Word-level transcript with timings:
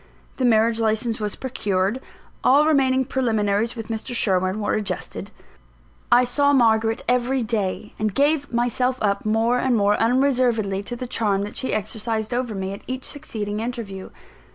The 0.37 0.45
marriage 0.45 0.79
license 0.79 1.19
was 1.19 1.35
procured; 1.35 2.01
all 2.43 2.65
remaining 2.65 3.05
preliminaries 3.05 3.75
with 3.75 3.89
Mr. 3.89 4.15
Sherwin 4.15 4.59
were 4.59 4.73
adjusted; 4.73 5.29
I 6.11 6.23
saw 6.23 6.53
Margaret 6.53 7.03
every 7.07 7.43
day, 7.43 7.93
and 7.99 8.11
gave 8.11 8.51
myself 8.51 8.97
up 9.03 9.25
more 9.27 9.59
and 9.59 9.77
more 9.77 9.95
unreservedly 9.97 10.81
to 10.85 10.95
the 10.95 11.05
charm 11.05 11.43
that 11.43 11.55
she 11.55 11.71
exercised 11.71 12.33
over 12.33 12.55
me, 12.55 12.73
at 12.73 12.81
each 12.87 13.03
succeeding 13.05 13.59
interview. 13.59 14.09